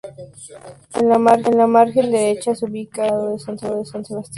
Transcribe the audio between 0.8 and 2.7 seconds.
En la margen derecha se